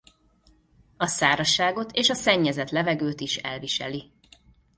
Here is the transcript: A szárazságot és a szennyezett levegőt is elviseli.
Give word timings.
A 0.97 1.07
szárazságot 1.07 1.91
és 1.91 2.09
a 2.09 2.13
szennyezett 2.13 2.69
levegőt 2.69 3.21
is 3.21 3.35
elviseli. 3.37 4.11